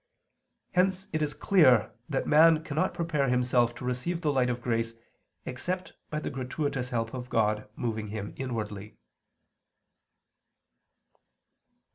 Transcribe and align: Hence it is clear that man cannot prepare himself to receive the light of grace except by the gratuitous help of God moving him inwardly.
Hence 0.71 1.05
it 1.13 1.21
is 1.21 1.35
clear 1.35 1.91
that 2.09 2.25
man 2.25 2.63
cannot 2.63 2.95
prepare 2.95 3.29
himself 3.29 3.75
to 3.75 3.85
receive 3.85 4.21
the 4.21 4.33
light 4.33 4.49
of 4.49 4.59
grace 4.59 4.95
except 5.45 5.93
by 6.09 6.19
the 6.19 6.31
gratuitous 6.31 6.89
help 6.89 7.13
of 7.13 7.29
God 7.29 7.69
moving 7.75 8.07
him 8.07 8.33
inwardly. 8.35 8.97